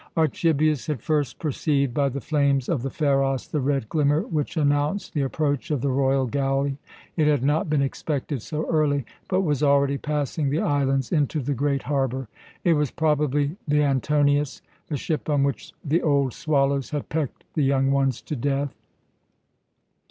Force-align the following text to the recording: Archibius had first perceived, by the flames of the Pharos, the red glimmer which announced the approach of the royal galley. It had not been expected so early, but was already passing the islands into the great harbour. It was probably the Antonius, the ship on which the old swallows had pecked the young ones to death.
Archibius 0.17 0.87
had 0.87 0.99
first 0.99 1.37
perceived, 1.37 1.93
by 1.93 2.09
the 2.09 2.19
flames 2.19 2.67
of 2.67 2.81
the 2.81 2.89
Pharos, 2.89 3.45
the 3.45 3.61
red 3.61 3.87
glimmer 3.87 4.23
which 4.23 4.57
announced 4.57 5.13
the 5.13 5.21
approach 5.21 5.69
of 5.69 5.81
the 5.81 5.91
royal 5.91 6.25
galley. 6.25 6.79
It 7.15 7.27
had 7.27 7.43
not 7.43 7.69
been 7.69 7.83
expected 7.83 8.41
so 8.41 8.65
early, 8.67 9.05
but 9.27 9.41
was 9.41 9.61
already 9.61 9.99
passing 9.99 10.49
the 10.49 10.57
islands 10.59 11.11
into 11.11 11.39
the 11.39 11.53
great 11.53 11.83
harbour. 11.83 12.27
It 12.63 12.73
was 12.73 12.89
probably 12.89 13.57
the 13.67 13.83
Antonius, 13.83 14.63
the 14.87 14.97
ship 14.97 15.29
on 15.29 15.43
which 15.43 15.71
the 15.85 16.01
old 16.01 16.33
swallows 16.33 16.89
had 16.89 17.07
pecked 17.09 17.43
the 17.53 17.61
young 17.63 17.91
ones 17.91 18.23
to 18.23 18.35
death. 18.35 18.73